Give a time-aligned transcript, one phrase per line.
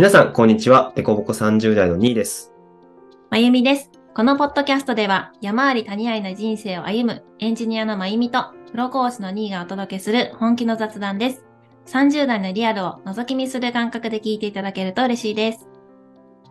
[0.00, 0.94] 皆さん、こんにちは。
[0.96, 2.54] デコボコ30代の2位です。
[3.28, 3.90] まゆみです。
[4.14, 11.44] このポッドキャストでは、山あり谷ありな人生を歩むエンジニアのまゆみと、プロ講師のニーがお届けする本気の雑談です。
[11.84, 15.68] 30代のリアルを覗き見する感覚で聞いていただけると嬉しいです。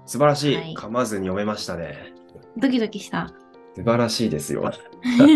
[0.05, 0.55] 素晴らしい。
[0.55, 2.13] はい噛まずに読めましたね。
[2.55, 3.33] ドキドキした。
[3.75, 4.71] 素晴らしいですよ。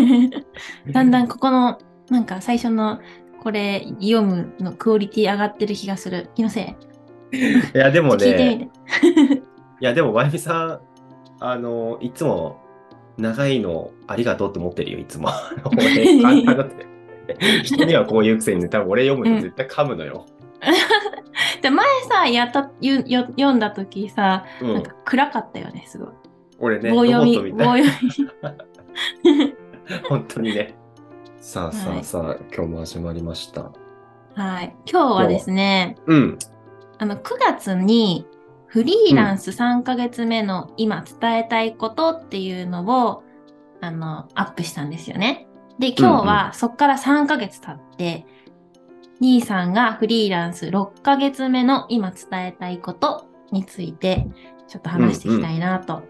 [0.92, 1.78] だんだんここの、
[2.10, 3.00] なんか最初の
[3.42, 6.30] これ読むのクオリティ上がってる気がする。
[6.36, 6.93] 気のせい。
[7.34, 8.70] いや、でもね、
[9.00, 9.08] て。
[9.80, 10.80] いや、でも、まゆみさん、
[11.40, 12.60] あの、いつも、
[13.16, 15.28] 長いのありがとうって思ってるよ、いつも。
[15.30, 16.86] あの俺、簡単だって。
[17.62, 20.26] 人にはこういうくせにね、多分俺読むと絶対噛むのよ。
[21.62, 24.74] で前さ、やった、ゆよ読んだ時さ、うん。
[24.74, 26.08] なんか暗かったよね、すごい。
[26.58, 27.52] 俺ね、棒読み、み。
[27.52, 29.54] 棒読み。
[30.08, 30.74] 本当にね。
[31.38, 33.70] さあさはいあさあ、今日も始まりました。
[34.34, 34.74] はい。
[34.90, 36.38] 今日はですね、うん。
[36.98, 38.26] あの、9月に
[38.66, 43.22] フリーランス3ヶ月目の今伝えたいことっていうのを、
[43.80, 45.46] あの、アップしたんですよね。
[45.78, 48.26] で、今日はそっから3ヶ月経って、
[49.20, 54.26] 兄さんがフリーランス6ヶ月目の今伝えたいことについて、
[54.66, 56.02] ちょっと話していきたいなと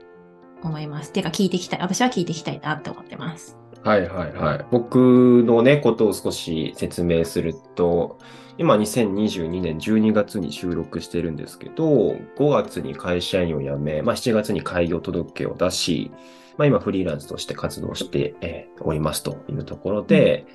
[0.62, 1.12] 思います。
[1.12, 1.80] ていうか聞いていきたい。
[1.80, 3.58] 私は聞いていきたいなって思ってます。
[3.82, 4.66] はいはいはい。
[4.70, 8.18] 僕のね、ことを少し説明すると、
[8.56, 16.12] 今2022年12月に収録してるんですけど、5月に会社員を辞め、まあ、7月に開業届を出し、
[16.56, 20.46] まあ、今フリーランスとして活動して、えーおりますというところで、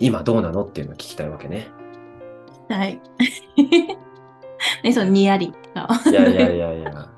[0.00, 1.68] 今どうなのっていうのを聞きたいわけね。
[2.68, 3.00] はい。
[4.82, 5.88] ね、そのにやりが。
[6.10, 7.10] いやいやいやいや。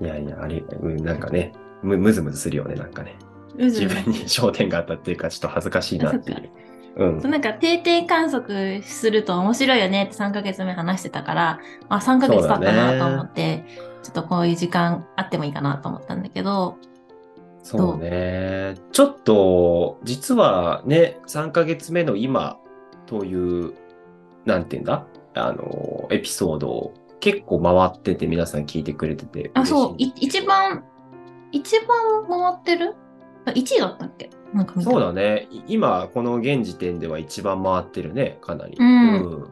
[0.00, 1.52] いやいや、あれ、うんなんかね、
[1.82, 3.16] むむずむずするよね、なんかね。
[3.56, 6.50] 自分に焦点があったっていうか、ちょっと恥ずかしいなっていう。
[6.96, 7.30] うん。
[7.30, 13.64] なんか定点観測すると面白いよねって3ヶ月目話してたから、あ、3ヶ月経ったなと思って、
[14.02, 16.76] ちょっとこういう時間あってもいいかなと思ったんだけど、
[17.62, 18.76] そうね。
[18.90, 22.58] ちょっと、実はね、3ヶ月目の今
[23.04, 23.74] という、
[24.46, 25.04] なんていうんだ？
[25.34, 30.84] あの、エピソードを結構回ってて皆さん聞いてくれててあ、そう、一番、
[31.52, 32.94] 一番回ってる？
[33.44, 34.30] あ ?1 位だったっけ？
[34.52, 35.48] なんかそうだね。
[35.50, 38.76] い今、この現時点では一番回ってるね、かなり。
[38.78, 39.48] うん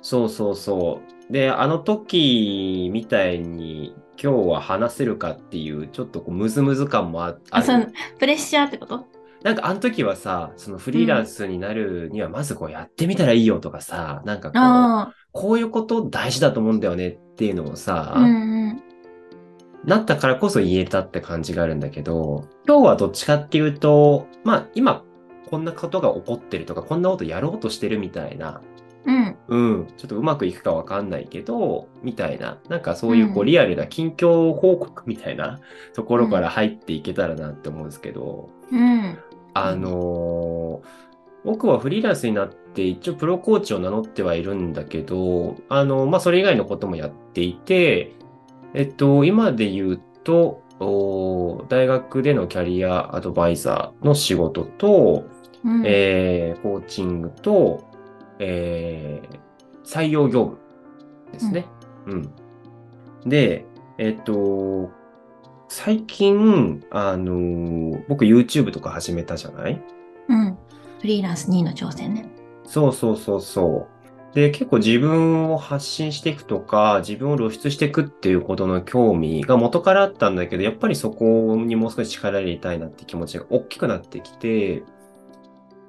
[0.00, 1.32] そうそうそう。
[1.32, 9.06] で、あの時みたいに今日は話せるかっていう、ちょっとこうムズムズ感もああそう、プレッシャーってこと？
[9.42, 18.82] なんかあの時はさ、そのフリーランスになるにはまずこうやってみたらいいよとかさ、なんかこう、あこういうこと大事だと思うんだよねっていうのをさ、あ、うんうん。
[19.84, 25.02] なったからこそ言えたって感じがあるんだけど、今日はどっちかっていうと、まあ今
[25.50, 28.60] こんなことが起こってるとか、こんなことやろうとしてるみたいな、
[29.04, 29.36] うん。
[29.48, 35.60] うん、ちょっとうまくいくかわかんないけど、みたいな、なんかそういうこううんリアルな近況報告みたいな
[35.94, 39.18] ところから入っていけたらなって思うんですけど、うん。
[39.54, 41.02] あのー
[41.44, 48.12] 僕はフリーランスになって一応プロコーチを名乗ってはいるんだけど、あのまあ、それ以外のこともやっていて、
[48.74, 55.24] えっと、今で言うと、お大学でのキャリアアドバイザーの仕事と、
[55.64, 57.84] うんえーコーチングと、
[58.38, 59.38] えー
[59.84, 60.58] 採用業務
[61.32, 61.66] ですね。
[62.06, 62.30] うん。
[63.26, 63.64] で、
[63.98, 64.90] えっと、
[65.68, 69.80] 最近、あのー僕 YouTube とか始めたじゃない？
[70.28, 70.56] うん。
[71.00, 72.28] フリーランス2位の挑戦ね。
[72.64, 73.91] そうそうそうそう。
[74.34, 84.84] で、結構自分を発信していくとか、自分を露出していくっていうことの興味が元からあったんだけど、やっぱりそこにもう少し力入れたいなって気持ちが大きくなってきて、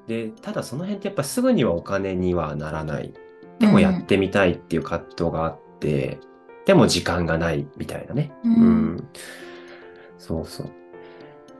[0.08, 3.14] で、ただその辺ってやっぱすぐにはお金にはならない。
[3.60, 6.20] でもやってみたいっていう葛藤があって、
[6.66, 8.32] でも時間がないみたいなね。
[8.44, 9.08] うん
[10.18, 10.70] そうそう。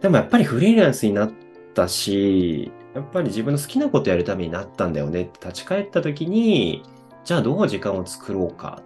[0.02, 1.32] でもやっぱりフリーランスになっ
[1.74, 6.84] たし、やっぱり自分の好きなことやるためになったんだよねって立ち返った時に、
[7.24, 8.82] じゃあどう時間を作ろうか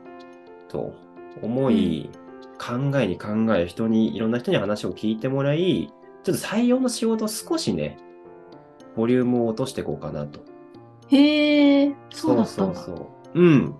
[0.69, 0.93] と
[1.41, 2.09] 思い、
[2.57, 5.91] 考えに考え、人に、いろんな人に話を聞いてもらい、
[6.23, 7.97] ちょっと採用の仕事を少しね、
[8.95, 10.39] ボリュームを落としていこうかなと。
[11.09, 12.79] へえ、そうだったんだ。
[12.79, 13.41] そうそうそう。
[13.41, 13.75] うん。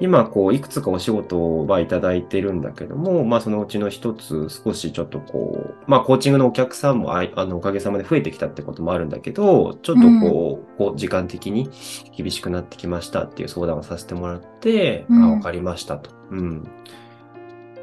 [0.00, 11.70] 今、こう、いくつかお仕事はいただいてるんだけども、まあ、そのうちの一つ、少しちょっとこう、まあ、コーチングのお客さんもあい、あの、おかげさまで増えてきたってこともあるんだけど、ちょっとこう、こう時間的に
[12.16, 16.10] 厳しくなってきましたっていう相談をさせてもらって、うんあ、わかりましたと。
[16.30, 16.64] うん。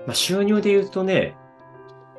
[0.05, 1.37] まあ、収入で言うとね、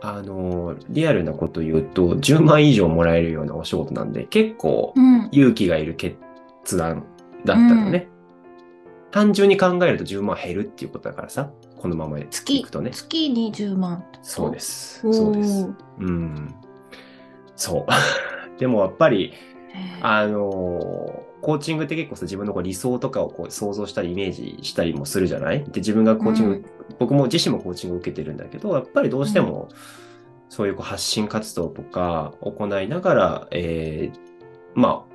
[0.01, 5.29] あの、リアルなこと言うと、10万以上もらえるようなお仕事なんで、結構うん。
[5.33, 6.17] 勇気がいる決
[6.77, 7.05] 断
[7.45, 8.09] だったのね。
[9.13, 12.91] 単純に考えると10万減るっていうことだからさ、このままい月くとね。
[12.91, 15.01] 月に10万そうです。
[15.13, 15.69] そうです。
[15.99, 16.55] うん。
[17.55, 17.87] そう。
[18.59, 19.33] でもやっぱり、
[20.01, 25.65] あのーコーチングって結構さ、自分のこう理想とかをこう想像したりイメージしたりもするじゃない？
[25.65, 26.65] で、自分がコーチング、うん
[27.01, 29.69] 僕も自身もコーチングを受けてるんだけど、やっぱりどうしても、
[30.49, 34.19] そういうこう発信活動とか行いながら、えー
[34.75, 35.12] まあ、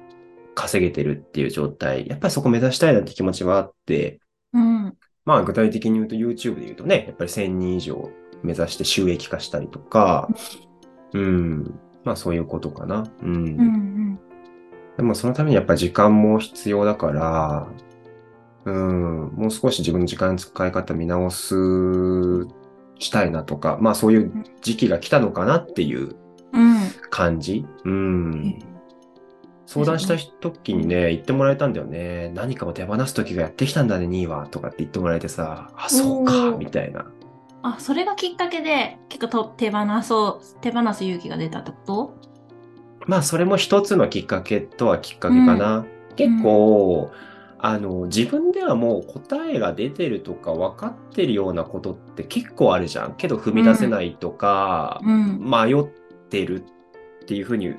[0.58, 4.20] 稼げてるっていう状態、やっぱりそこ目指したいなって気持ちはあって、
[4.54, 4.98] うん。
[5.24, 8.10] まあ具体的に言うと YouTube で言うとね、やっぱり1000人以上
[8.42, 10.28] 目指して収益化したりとか、
[11.14, 13.08] うん、まあそういうことかな。
[13.22, 13.36] うん。
[13.36, 14.20] うんうん。
[14.98, 17.68] でもそのためにやっぱり時間も必要だから、
[18.66, 22.48] うん、もう少し自分の時間の使い方見直す、
[22.98, 26.16] したいなとか、まあそういう時期が来たのかなっていう
[26.52, 26.78] うん。
[27.12, 27.64] 感じ。
[27.86, 28.77] うん。
[29.68, 32.32] 相談した時にね、言ってもらえたんだよね。
[32.34, 34.48] 何かを手放す時がやってきたんだね、2位は。
[34.48, 37.06] とかって言ってもらえてさ、あ、そうか、みたいな。
[37.64, 42.14] あ、それがきっかけで、結構と手放そう、手放す勇気が出たってこと？
[43.08, 45.86] まあ、それも一つのきっかけとはきっかけかな。
[46.16, 47.12] 結構、
[47.60, 53.16] あの、自分ではもう答えが出てるとか分かってるようなことって結構あるじゃん。
[53.16, 55.40] けど踏み出せないとか、うん。
[55.44, 55.86] 迷っ
[56.30, 57.76] てるっていうふうに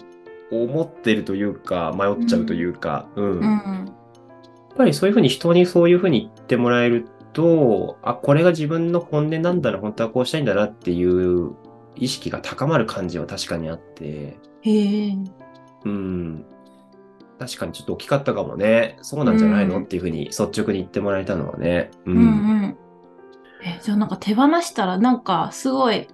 [0.51, 3.31] 思ってるというか、迷っちゃうというか、うん。
[3.39, 3.43] うん。
[3.43, 11.53] やっぱりそういうふうに人にそういうふうに言ってもらえると、あ、これが自分の本音なんだな、本当はこうしたいんだなっていう
[11.97, 15.17] 意識が高まる感じは確かにあって、へえ。
[15.85, 16.45] うん。
[17.39, 18.99] 確かにちょっと大きかったかもね。
[19.03, 21.91] そうなんじゃないの、うんっていうふうに率直に言ってもらえたのはね。
[22.05, 22.11] う。
[22.11, 22.77] うんんうん。
[23.65, 26.09] え、じゃあなんか手放したらなんかすごい、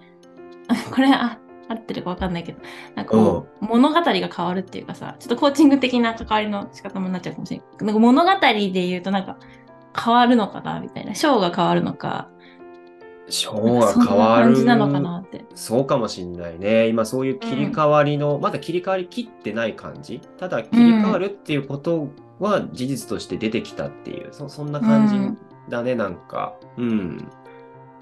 [0.93, 2.59] これあ合ってるかわかんないけど、
[2.95, 7.67] なんかこう、物語が変わるっていうかさ、ちょっとコーチング的な関わりの仕方もなっちゃうかもしれない。
[7.87, 9.39] なんか物語で言うとなんか
[9.99, 11.15] 変わるのかなみたいな。
[11.15, 12.29] ショーが変わるのか。
[13.31, 14.45] 章が変わる。
[14.45, 15.47] 感じなのかなって。
[15.55, 16.89] そうかもしんないね。
[16.89, 20.21] 今そういう切り替わりの、まだ切り替わりきってない感じ？
[20.37, 22.09] ただ切り替わるっていうこと
[22.39, 25.39] は事実として出てきたっていう、そそんな感じうん
[25.71, 26.53] だね、なんか。
[26.77, 27.27] うん。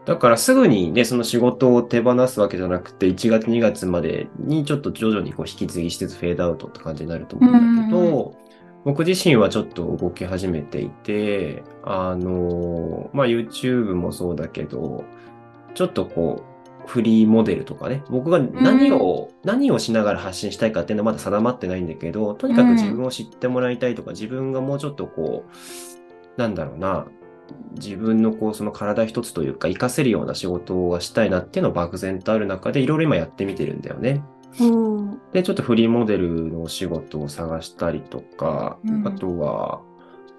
[0.04, 8.34] だからすぐにね、その仕事を手放すわけじゃなくて、1月2月までにちょっと徐々にこう引き継ぎしつつフェードアウトって感じになると思うんだけど、
[8.84, 15.04] 僕自身はちょっと動き始めていて、あの、まあ、YouTube もそうだけど、
[15.74, 27.06] ちょっとこう、フリーモデルとかね、僕が何を、何をしながら発信したいかっていうのはまだ定まってないんだけど、とにかく自分を知ってもらいたいとか、自分がもうちょっとこう、なんだろうな、
[27.74, 34.22] 自分のこう、その体一つというか、活かせるような仕事がしたいなっていうのを漠然とある中で、いろいろ今やってみてるんだよね。
[34.60, 35.20] うん。
[35.32, 39.80] で、ちょっとフリーモデルのお仕事を探したりとか、うんあとは、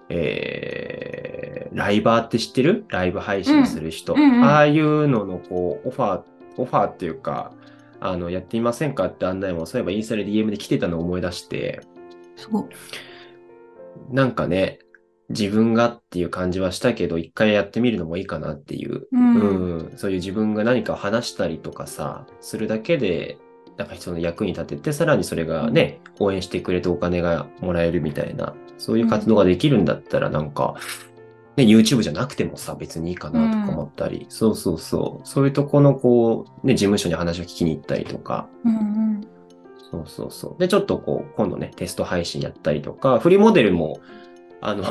[0.10, 2.86] えー、ライバーって知ってる？
[2.90, 4.14] ライブ配信する人。
[4.14, 6.24] うんああいうのの、こう、オファー、
[6.58, 7.54] オファーっていうか、
[8.00, 11.82] あの、やってみませんかって案内も、そういえばインスタで DM で来てたのを思い出して、
[12.36, 12.66] すごい。
[14.12, 14.80] なんかね、
[15.30, 19.08] 自分がっていう感じはしたけど、一回やってみるのもいいかなっていう。
[19.12, 19.36] うん。
[19.36, 23.38] うん、そういう自分が何かを話したりとかさ、するだけで、
[23.78, 30.76] なんか人の役に立てて、さらにそれがね、応援してくれてお金がもらえるみたいな、そういう活動ができるんだったら、なんか、
[31.56, 39.28] ね、YouTube じゃなくてもさ、別にいいかなとか思ったり、そうそうそう、そういうとこのこう、ね、事務所に話を聞きに行ったりとか、うんうん。
[39.92, 40.60] そうそうそう。
[40.60, 44.00] で、ちょっとこう、今度ね、テスト配信やったりとか、フリーモデルも、
[44.66, 44.84] あの、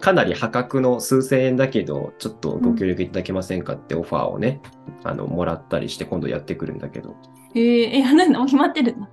[0.00, 4.60] かなり破格の数千円だけど、ちょっとご協力いただけませんかってオファーをね、
[5.04, 7.16] あの、もらったりして、今度やってくるんだけど。
[7.54, 8.38] えー、え、やるんだ。
[8.38, 9.08] もう決まってるんだ。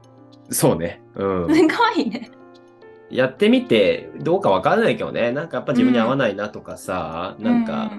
[0.50, 1.02] そうね。
[1.16, 1.68] うん。
[1.68, 2.32] かわいいね。
[3.12, 5.32] やってみて、どうかわかんないけどね。
[5.32, 7.92] なんかやっぱ自分に合わないなとかさ、なんか、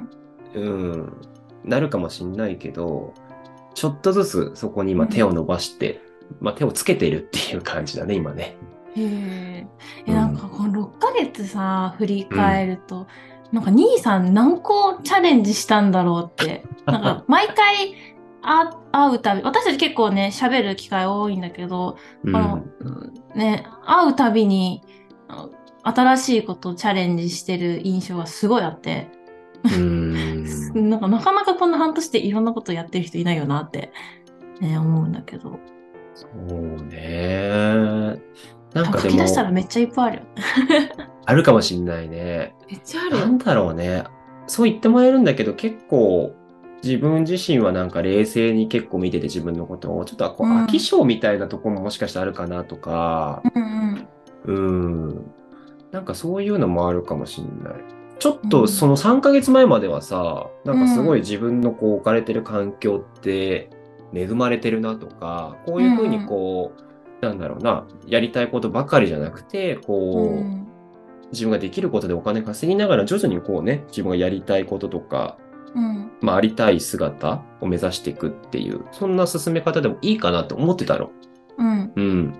[0.55, 1.13] うん、
[1.65, 3.15] なるかもしんないけど、
[3.75, 6.01] ちょっとずつそこに今手を伸ばして、
[6.41, 8.57] まあ手をつけてるっていう感じだね、今ね。
[8.97, 9.67] へ
[10.07, 10.13] え。
[10.13, 13.07] なんかこの6ヶ月さ、振り返ると、
[13.53, 16.65] なんか兄さん何個チャレンジしたんだろうって。
[16.87, 17.95] なんか毎回
[18.43, 22.65] あ会うたび、私たち結構ね、喋る機会多いんだけど、うんあの、
[23.35, 24.83] ね、会うたびに、
[25.85, 29.09] 新しいことをチャレンジしてる印象がすごいあって、
[29.65, 30.45] うん。
[30.91, 33.93] なんかなかなかこんな半年でいろんなことやってる人いないよなって、
[34.61, 35.59] ね、思うんだけど。
[36.15, 38.21] そうね。
[38.75, 40.23] なんかでも書き出、したらめっちゃいっぱいあるよ。
[41.25, 42.55] あるかもしんないね。
[42.71, 43.19] めっちゃあるよ。
[43.19, 44.05] なんだろうね。
[44.47, 46.35] そう言ってもらえるんだけど、結構、
[46.83, 54.07] 自分自身はなんか冷静に結構見てて自分のことを、ちょっとこう、うん飽き性みたいなところももしかしたらあるかなとか、うん
[54.47, 54.57] うん。
[54.57, 54.61] う
[55.11, 55.33] ん。
[55.93, 57.75] なんかそういうのもあるかもしんない。
[58.19, 63.69] ちょっとその3ヶ月前まではさ、なんかすごい自分のこう置かれてる環境って
[64.15, 66.92] 恵まれてるなとか、こういうふうにこう、
[67.23, 70.69] なんだろうな、やりたいことばかりじゃなくて、こう、うん
[71.33, 75.39] 自分ができることでお金稼ぎながら徐々にこうね、自分がやりたいこととか、
[75.75, 81.11] うんまあ、ありたい姿を目指していくっていう、そんな進め方でもいいかなと思ってたの。
[81.59, 82.35] うんうん。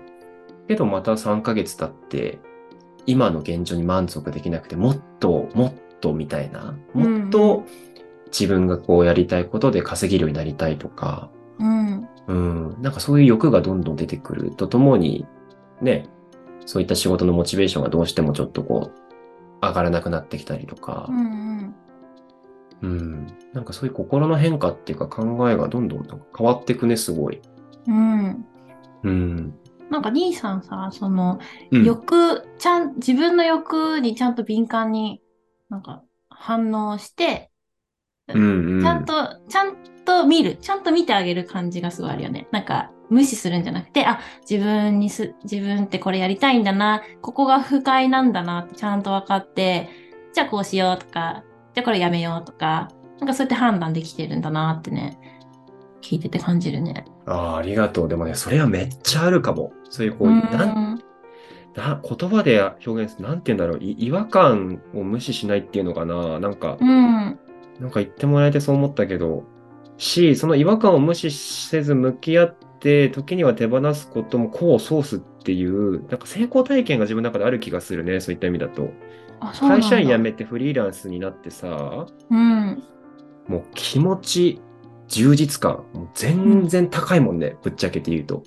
[0.67, 2.39] けどまた3ヶ月経って、
[3.05, 7.63] 今の現状に満足できなくて、もっと、もっとみたいな、もっと
[8.27, 11.31] 自分がこうやりたいことで稼げるようになりたいとか、
[12.27, 12.73] うん。
[12.73, 15.25] うん、なんかそういう欲がどんどん出てくるとともに、
[15.81, 16.07] ね、
[16.65, 21.07] そういった仕事のモチベーションがどうしてもちょっとこう、上がらなくなってきたりとか。
[21.09, 21.75] う、ん
[22.81, 26.05] うん、なんかそういう心の変化っていうか考えがどんどん
[26.37, 27.41] 変わっていくね、すごい。
[27.87, 28.45] うん。
[29.03, 29.53] うん。
[29.89, 31.39] なんか兄さんさその
[31.69, 35.21] うん、欲ちゃん自分の欲にちゃんと敏感に
[35.69, 37.51] なんか反応して
[38.27, 39.13] うんうん、ちゃんと、
[39.49, 42.47] ちゃんと見る、ちゃんと見てあげる感じがすごいあるよね。
[42.51, 44.19] なんか、無視するんじゃなくて、あ、
[44.49, 49.89] 自分にす、自分ってこれやりたいんだな、ここが不快なんだなってちゃんと分かって、
[50.33, 51.43] じゃあこうしようとか、
[51.73, 55.19] じゃあこれやめようとか、なんかそうやって判断できてるんだなってね、
[56.01, 57.05] 聞いてて感じるね。
[57.25, 58.09] ああ、ありがとう。
[58.09, 59.71] でもね、それはめっちゃあるかも。
[59.89, 61.03] そういうこう、うんなん
[61.75, 66.39] な言葉で表現する、なんて言うんだろう、い違和感を無視しないっていうのかな。
[66.39, 67.39] なんか、うん。
[67.79, 69.43] なんか言ってもらえてそう思ったけど、
[69.97, 78.89] し、その違和感を無視せず向き合って、時には手放すことも功を奏すっていう、なんか成功体験が自分の中である気がするね、そういった意味だと。
[79.39, 79.51] だ。
[79.51, 82.83] 会社員辞めてフリーランスになってさ、うん。
[83.47, 84.61] もう気持ち、
[85.07, 88.43] 充実感、もう全然高いもんね、ぶっちゃけて言うと。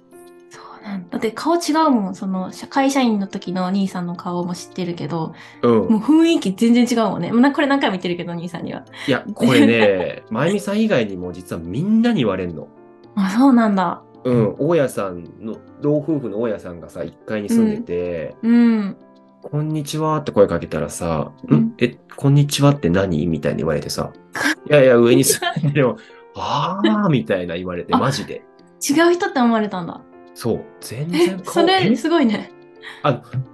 [0.87, 1.01] だ。
[1.11, 2.15] だって顔違うもん。
[2.15, 5.71] その、社会社員の時の兄さんの顔も知ってるけど、うん。
[5.73, 7.31] もう雰囲気全然違うもんね。
[7.33, 8.85] もうなこれ何回も言ってるけど、兄さんには。
[9.07, 12.69] いや、これね、まゆみさん以外にも実はみんなに言われんの。
[13.15, 14.03] あ、そうなんだ。
[14.25, 18.97] うん、大家さんの、老夫婦の大家さんがさ、1階に住んでて、うん。
[19.43, 21.75] こんにちはって声かけたらさ、うんん？
[21.79, 23.27] え、こんにちはって何？
[23.29, 24.13] みたいに言われてさ、
[24.69, 25.97] いやいや、上に住んでるよ。
[26.35, 28.43] あーみたいな言われて、あマジで。
[28.89, 30.01] 違う人って思われたんだ。
[30.39, 31.97] そう、全え然、顔それえ？
[31.97, 32.53] すごいね。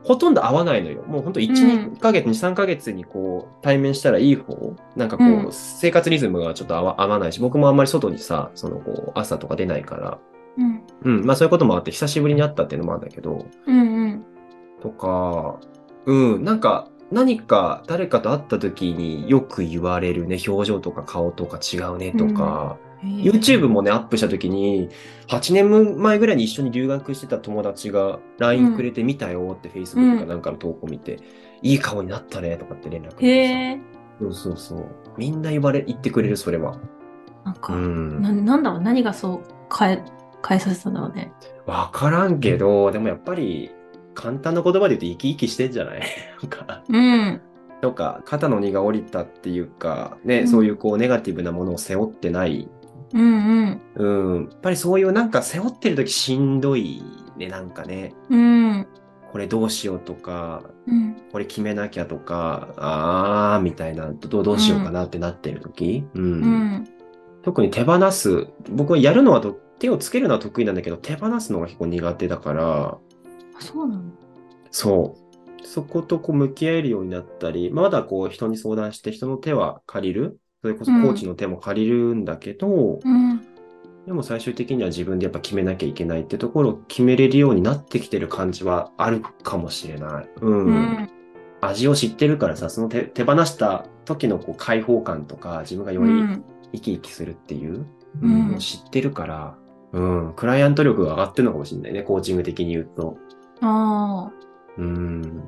[0.03, 1.05] ほとんど合わないのよ。
[1.05, 1.93] もうほんと1、うん。
[1.93, 5.53] 2ヶ月、2、3ヶ月にこう、対面したらいい方なんかこう、うん。
[5.53, 10.19] 生活リズムがちょっと合わ合わないし、僕もあんまり外にさ、そのこう、朝とか出ないから、
[10.59, 10.83] うん。
[11.05, 14.25] うん、まあそういうこともあって、久しぶりに会ったっていうのもあるんだけど、うんうん。
[14.81, 15.61] とか、
[16.07, 24.89] うん、なんか、何か誰かと会った時によく言われるね、表情とか顔とか違うねとか、YouTube もね、アップした時に、
[25.29, 31.19] 8年前ぐらいに一緒に留学してた友達が LINE くれて見たよって Facebook かなんかの投稿見て、
[31.63, 33.81] いい顔になったねとかって連絡くへれて。
[34.21, 34.87] そうそうそう。
[35.17, 36.79] みんな言われ、言ってくれる、それは。
[37.45, 38.23] なんか、うん。
[38.23, 39.41] ななんだろう、何がそう
[39.77, 40.05] 変え、
[40.47, 41.33] 変えさせたんだろうね。
[41.67, 43.71] わからんけど、でもやっぱり、
[44.15, 46.03] 簡単な言葉で言うと生き生きしてんじゃない？
[46.43, 46.83] なんか。
[46.89, 47.41] うん。
[47.81, 52.69] とか、肩の荷が下りたっていうか、ね、うんそういうこう、ネガティブなものを背負ってない。
[53.13, 54.49] うんうん。
[54.51, 57.03] やっぱりそういうなんか背負ってる時しんどい
[57.37, 58.15] ね、なんかね。
[58.31, 58.39] うん。
[58.39, 58.87] うん。
[59.31, 61.17] これどうしようとか、うん。
[61.33, 66.89] これ決めなきゃとか、あーみたいな、どうどうしようかなってなってる時、うんうん。
[67.43, 68.49] 特に手放す。
[68.71, 72.99] 僕はやるのはと手をつけるのは得意なんだけど、手放すのが結構苦手だから、あ
[73.59, 74.03] そうなの？
[74.71, 75.67] そう。
[75.67, 80.41] そことこう向き合えるようになったり、まだこう人に相談して人の手は借りる。
[80.63, 83.41] それこそコーチの手も借りるんだけど、うん。
[84.07, 90.29] でも最終的には自分でやっぱ決めなきゃいけないってところを決めれるようになってきてる感じはあるかもしれない。
[90.41, 90.67] うん。
[90.67, 91.11] うん。
[91.61, 96.45] 味を知ってるからさ、その手手放した時のこう解放感とか、自分がよりうん。
[96.73, 97.85] 生き生きするっていう、
[98.23, 99.57] うんのを知ってるから、
[99.93, 103.19] うん、クライアント力が上がってるのかもしれないね、コーチング的に言うと。
[103.61, 104.33] ああ。
[104.79, 105.43] うん。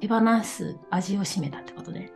[0.00, 2.12] 手放す味を占めたってことね。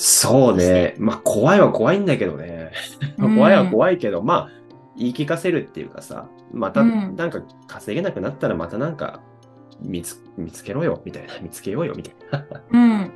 [0.00, 0.94] そうね。
[0.98, 2.70] まあ、怖いは怖いんだけどね。
[3.18, 4.50] うん 怖いは怖いけど、まあ、
[4.96, 9.20] 言い聞かせるっていうかさ、また、うんなんか稼げなくなったらまたなんか、
[9.82, 11.40] 見つ、見つけろよ、みたいな。
[11.40, 12.46] 見つけようよ、みたいな。
[12.70, 13.10] うん。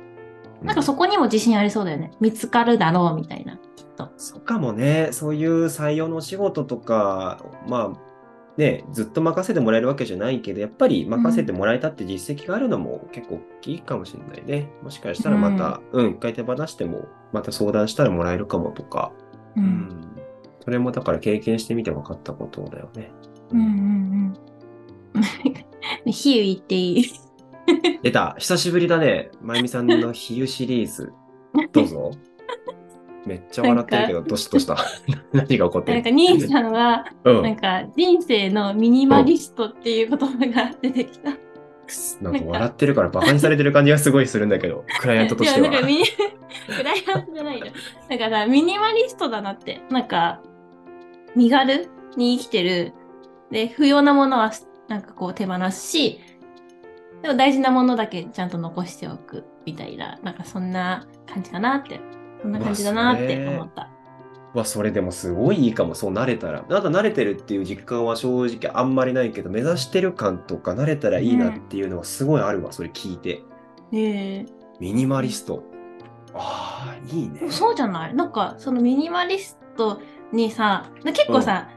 [0.61, 2.11] なんかそこにも自信ありそうだよね。
[2.19, 4.09] 見つかるだろうみたいな、きっと。
[4.17, 5.09] そうかもね。
[5.13, 8.12] そういう採用のお仕事とか、まあ、
[8.57, 14.69] ね、ずっと任せてもらえるわけじゃないけど、やっぱり任せてもらえたって実績があるのも結構大きいかもしれないね。
[14.83, 19.11] もしかしたらまた、うん、一回手放しても、また相談したらもらえるかもとか。
[19.55, 19.59] う。
[19.59, 19.89] うんん。
[20.63, 23.11] それもだから経験してみて分かったことだよね。
[23.51, 24.33] うんうん
[25.15, 25.23] うん。
[26.11, 27.03] 比喩言っていい？
[28.03, 29.31] 出た久しぶりだね。
[29.41, 31.11] まゆみさんの比喩シリーズ。
[31.71, 32.11] どうぞ。
[33.25, 34.77] めっちゃ笑ってるけど、どうしどうした
[35.31, 35.95] 何が起こってる？
[35.95, 37.43] なんか兄さんは、うん。
[37.43, 41.31] なんか人生のミニマリストっていう言葉が出てきた。
[42.21, 45.87] なんか笑ってるからバカにされてる感じがすごいするんだけど、 クライアントとしていや、なんはか。
[45.87, 46.05] ミニ、
[46.77, 47.67] クライアントじゃないよ。
[48.09, 49.81] だからミニマリストだなって。
[49.89, 50.41] なんか、
[51.35, 52.93] 身軽に生きてる。
[53.51, 54.51] で、不要なものは
[54.87, 56.19] なんかこう手放すし、
[57.21, 61.99] でも大事なものだけちゃんと残しておくみたいな、なんかそんな感じかなって。
[62.43, 63.89] そんな感じだなって思った。
[64.53, 66.63] わ、それでもすごいいいかも、そう慣れたら。
[66.69, 73.41] なんか慣れてるっていう実感は正直あんまりないけど、目指してる感とか慣れたらいいなっていうのはすごいあるわ、それ聞いて。
[73.93, 74.45] ええ
[74.79, 75.63] ミニマリスト。
[76.35, 77.49] ああ、いいね。
[77.49, 78.15] そうじゃない？
[78.15, 81.69] なんかそのミニマリストにさ、結構さ、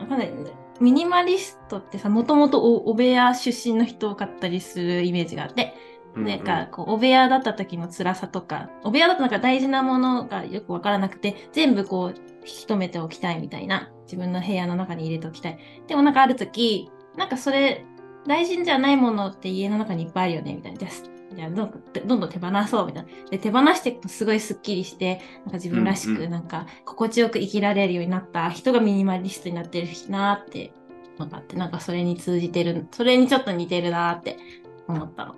[0.00, 0.32] わかんない。
[0.80, 15.58] ミニマリストってさ、もともとおお部屋出身の人多かったりするイメージがあって、うんうんなんかこう、お部屋だった時の辛さとか、お部屋だとなんか大事なものがよくわからなくて、全部こう、引き止めておきたいみたいな、自分の部屋の中に入れておきたい。
[15.86, 17.84] でもなんかある時、なんかそれ、
[18.26, 20.78] 大事じゃないものって家の中にいっぱいあるよね、みたいな。
[20.78, 21.66] じゃあ、ど
[22.16, 23.08] んどん手放そう、みたいな。
[23.30, 30.72] で、手放していくとすごいスッキリして、なんか自分らしく、なんか心地よく生きられるようになった人がミニマリストになってるなって、
[31.18, 34.38] のがあって、なんかそれに通じてる、それにちょっと似てるなって
[34.88, 35.34] 思ったの。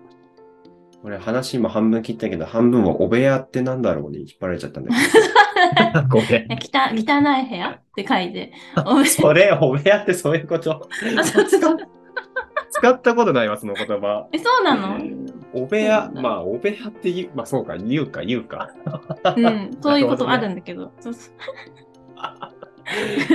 [1.06, 6.08] 俺話今半分切ったけど、半分はお部屋ってなんだろうに引っ張られちゃったんだけど。
[6.10, 6.48] ごめん。
[6.50, 7.70] 汚い部屋？
[7.70, 8.52] って書いて。
[9.06, 10.88] それ、お部屋ってそういうこと？
[12.70, 14.26] 使ったことないわ、その言葉。
[14.32, 14.98] え、そうなの？
[15.52, 18.70] お部屋、まあ、お部屋って言う、まあそうか、言うか、言うか。
[19.36, 20.90] うん、そういうことあるんだけど。
[20.98, 21.32] そうそう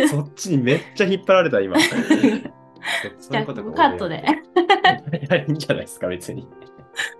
[0.10, 1.80] そっちにめっちゃ引っ張られた、今。
[1.80, 1.90] そ
[3.30, 4.24] そういうことかカットで。。
[5.22, 6.46] いや、いいんじゃないですか、別に。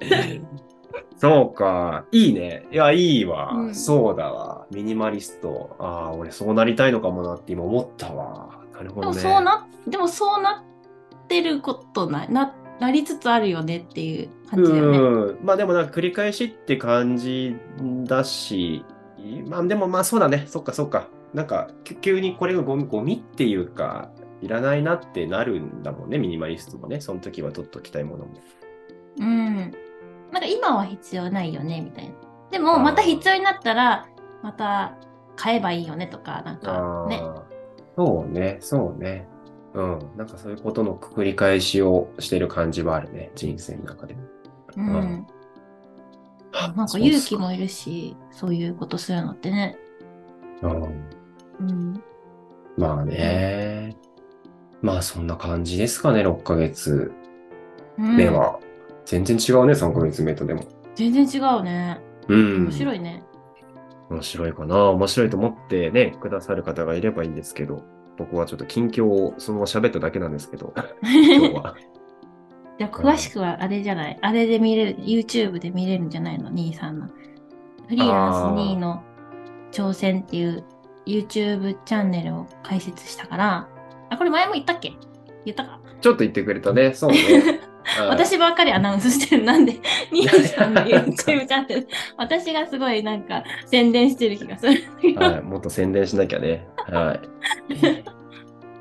[1.18, 2.06] そうか。
[2.12, 2.66] いいね。
[2.72, 3.52] いや、いいわ。
[3.54, 4.66] うんそうだわ。
[4.72, 5.76] ミニマリスト。
[5.80, 8.62] ああ、俺そうなりたいのかもなって今思ったわ。
[8.74, 9.22] なるほでもどね。
[9.22, 10.64] そうな、でもそうな
[11.24, 12.32] ってることない。
[12.32, 14.98] な、なりつつあるよねっていう感じだよね。
[14.98, 15.02] う
[15.34, 15.40] ん。
[15.44, 17.56] まあでもなんか繰り返しって感じ
[18.06, 18.84] だし、
[19.48, 20.46] まあでもまあそうだね。
[20.48, 21.08] そっかそっか。
[21.34, 24.10] なんかき急にこれがゴミゴミっていうか、
[24.42, 27.00] いらないなってなるんだもんね、ミニマリストもね。
[27.00, 28.34] その時は取っときたいものも。
[29.22, 29.56] うん。
[30.32, 32.16] なんか今は必要ないよね、みたいな。
[32.52, 34.08] でも、また必要になったら、
[34.42, 34.98] また
[35.36, 37.22] 買えばいいよねとか、なんかね。
[37.96, 39.28] そうね、そうね。
[39.74, 40.00] うん。
[40.18, 44.18] なんかそういうことの繰り返しをしてる感じはあるね、人生の中で。
[44.76, 44.96] うん。
[44.96, 45.28] うん
[46.76, 49.78] なんか勇気もいるし、そういうことするのってね。
[50.62, 50.84] うん
[51.62, 52.04] うん。
[52.78, 53.96] まあね。
[54.82, 57.12] まあそんな感じですかね、6ヶ月
[57.98, 58.60] うん目は。
[59.06, 60.64] 全然違うね、3ヶ月目とでも。
[60.96, 62.00] 全然違うね。
[62.28, 62.64] うん。
[62.66, 63.24] 面白いね。
[64.10, 64.90] 面白いかな。
[64.90, 67.84] 面白いと思ってね、くださる方がいればいいんですけど、
[68.18, 71.76] 僕はちょっと近況をそのまま喋っただけなんですけど、今日は。
[72.78, 76.50] じゃあ詳しくはあれじゃない、あれで見れる、YouTube で見れるんじゃないの？
[76.50, 77.08] 兄さんの。
[77.08, 79.02] フリーランス2の
[79.72, 80.64] 挑戦っていう
[81.06, 83.70] YouTube チャンネルを開設したから、
[84.10, 84.94] あ、これ前も言ったっけ？
[85.46, 85.80] 言ったか？
[86.02, 86.94] ちょっと言ってくれたね。
[86.94, 87.18] そうね。
[87.84, 89.44] はい私ばっかりアナウンスしてる。
[89.44, 89.80] なんで、
[90.12, 94.84] 兄さんの YouTube チャンネル、私がすごいなんか宣伝してる気がする。
[95.18, 96.68] はい、もっと宣伝しなきゃね。
[96.88, 98.04] はい。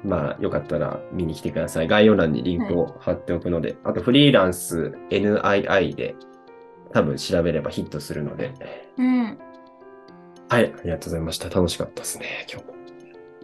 [0.04, 1.88] まあ、よかったら見に来てください。
[1.88, 6.14] 概要欄にリンクを貼っておくので、あとフリーランス NII で
[6.92, 8.52] 多分調べればヒットするので、
[8.96, 9.38] うん。
[10.48, 11.48] はい、ありがとうございました。
[11.48, 12.74] 楽しかったですね、今日も。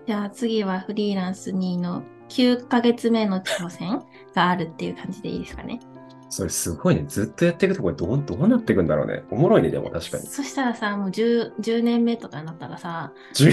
[0.07, 4.03] じゃあ次はフリーランス2の9ヶ月目の挑戦
[4.35, 5.81] があるっていう感じでいいですかね。
[6.29, 7.05] それすごいね。
[7.07, 9.23] ずっとやっていくとこれどうどうなっていくんだろうね。
[9.31, 10.27] おもろいね、でも確かに。
[10.27, 13.53] そしたらさ、もう 10, 10年目とかになったらさ、10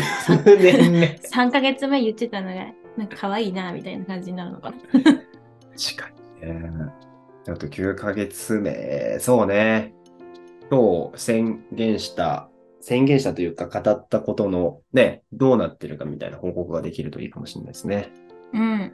[0.60, 1.20] 年目。
[1.32, 2.66] 3ヶ月目言ってたのが、
[2.98, 4.78] なんか可愛いな、みたいな感じになるのかな。
[4.78, 6.10] 確か
[6.42, 6.72] にね。
[7.48, 9.18] あと9ヶ月目。
[9.20, 9.94] そうね。
[10.72, 12.50] 今日宣言した、
[12.82, 18.12] 宣言したというか語ったことのね、どうなってるかみたいな報告ができるといいかもしれないですね。
[18.54, 18.94] うん。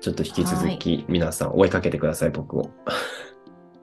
[0.00, 2.70] ちょっと引き続き皆さん追いかけてください、僕を。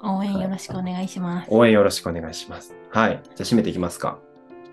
[0.01, 1.47] 応援よろしくお願いします。
[1.49, 2.75] 応援よろしくお願いします。
[2.91, 3.21] はい。
[3.23, 4.19] じゃあ締めていきますか。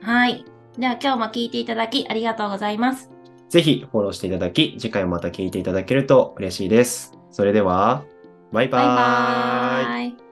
[0.02, 0.44] はい。
[0.78, 3.10] では今日も聞いていただきありがとうございます。
[3.48, 7.12] ぜひフォローしていただき、次回もまた聞いていただけると嬉しいです。
[7.30, 8.04] それでは、
[8.52, 10.12] バイババイーイ。
[10.12, 10.31] バーイ。